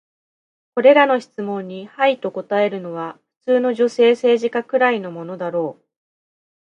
[0.73, 5.85] これらの質問に「はい」と答えるのは、普通の女性政治家くらいのものだろう。